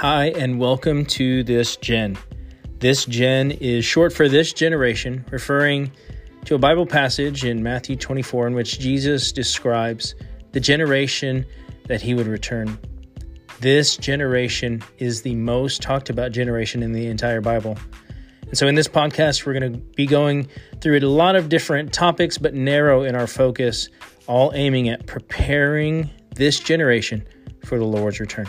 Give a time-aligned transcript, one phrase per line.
[0.00, 2.16] Hi, and welcome to This Gen.
[2.78, 5.92] This Gen is short for this generation, referring
[6.46, 10.14] to a Bible passage in Matthew 24 in which Jesus describes
[10.52, 11.44] the generation
[11.86, 12.78] that he would return.
[13.60, 17.76] This generation is the most talked about generation in the entire Bible.
[18.40, 20.48] And so, in this podcast, we're going to be going
[20.80, 23.90] through a lot of different topics, but narrow in our focus,
[24.26, 27.22] all aiming at preparing this generation
[27.66, 28.48] for the Lord's return.